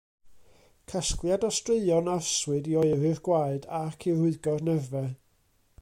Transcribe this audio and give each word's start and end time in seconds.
Casgliad 0.91 1.45
o 1.49 1.51
straeon 1.57 2.09
arswyd 2.15 2.71
i 2.73 2.79
oeri'r 2.85 3.23
gwaed 3.29 3.69
ac 3.81 4.09
i 4.11 4.17
rwygo'r 4.19 4.69
nerfau. 4.71 5.11